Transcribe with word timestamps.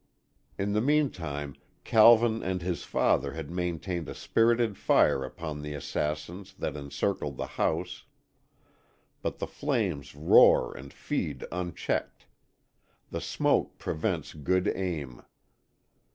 In 0.57 0.73
the 0.73 0.81
meantime, 0.81 1.55
Calvin 1.83 2.41
and 2.41 2.63
his 2.63 2.81
father 2.81 3.33
had 3.33 3.51
maintained 3.51 4.09
a 4.09 4.15
spirited 4.15 4.75
fire 4.75 5.23
upon 5.23 5.61
the 5.61 5.75
assassins 5.75 6.55
that 6.55 6.75
encircled 6.75 7.37
the 7.37 7.45
house. 7.45 8.05
But 9.21 9.37
the 9.37 9.45
flames 9.45 10.15
roar 10.15 10.75
and 10.75 10.91
feed 10.91 11.45
unchecked. 11.51 12.25
The 13.11 13.21
smoke 13.21 13.77
prevents 13.77 14.33
good 14.33 14.67
aim. 14.69 15.21